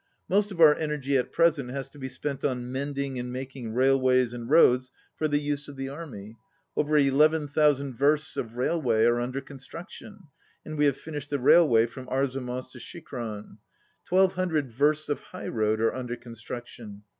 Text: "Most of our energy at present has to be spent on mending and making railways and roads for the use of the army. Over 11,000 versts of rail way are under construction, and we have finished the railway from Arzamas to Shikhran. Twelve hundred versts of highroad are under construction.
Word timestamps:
"Most 0.27 0.51
of 0.51 0.59
our 0.59 0.73
energy 0.73 1.15
at 1.15 1.31
present 1.31 1.69
has 1.69 1.87
to 1.89 1.99
be 1.99 2.09
spent 2.09 2.43
on 2.43 2.71
mending 2.71 3.19
and 3.19 3.31
making 3.31 3.75
railways 3.75 4.33
and 4.33 4.49
roads 4.49 4.91
for 5.15 5.27
the 5.27 5.37
use 5.37 5.67
of 5.67 5.75
the 5.75 5.89
army. 5.89 6.37
Over 6.75 6.97
11,000 6.97 7.93
versts 7.93 8.35
of 8.35 8.57
rail 8.57 8.81
way 8.81 9.05
are 9.05 9.19
under 9.19 9.41
construction, 9.41 10.23
and 10.65 10.75
we 10.75 10.85
have 10.85 10.97
finished 10.97 11.29
the 11.29 11.37
railway 11.37 11.85
from 11.85 12.07
Arzamas 12.09 12.71
to 12.71 12.79
Shikhran. 12.79 13.59
Twelve 14.03 14.33
hundred 14.33 14.71
versts 14.71 15.07
of 15.07 15.19
highroad 15.19 15.79
are 15.79 15.93
under 15.93 16.15
construction. 16.15 17.03